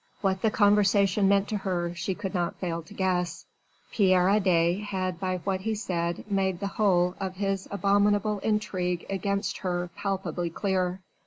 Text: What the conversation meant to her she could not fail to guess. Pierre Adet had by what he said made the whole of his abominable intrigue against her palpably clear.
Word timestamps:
What 0.21 0.41
the 0.41 0.49
conversation 0.49 1.29
meant 1.29 1.47
to 1.49 1.57
her 1.57 1.93
she 1.93 2.15
could 2.15 2.33
not 2.33 2.55
fail 2.55 2.81
to 2.81 2.93
guess. 2.95 3.45
Pierre 3.91 4.29
Adet 4.29 4.79
had 4.85 5.19
by 5.19 5.37
what 5.43 5.61
he 5.61 5.75
said 5.75 6.23
made 6.27 6.59
the 6.59 6.65
whole 6.65 7.13
of 7.19 7.35
his 7.35 7.67
abominable 7.69 8.39
intrigue 8.39 9.05
against 9.11 9.59
her 9.59 9.91
palpably 9.95 10.49
clear. 10.49 11.01